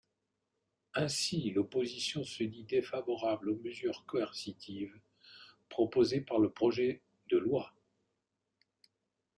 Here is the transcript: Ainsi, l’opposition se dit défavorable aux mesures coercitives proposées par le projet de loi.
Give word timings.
Ainsi, 0.95 1.51
l’opposition 1.51 2.23
se 2.23 2.43
dit 2.43 2.63
défavorable 2.63 3.51
aux 3.51 3.57
mesures 3.59 4.03
coercitives 4.07 4.99
proposées 5.69 6.21
par 6.21 6.39
le 6.39 6.49
projet 6.51 7.03
de 7.29 7.37
loi. 7.37 7.71